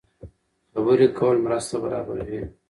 [0.71, 2.41] خبرې کول مرسته برابروي.